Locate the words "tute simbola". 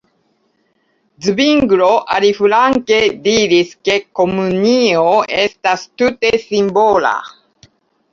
6.03-7.13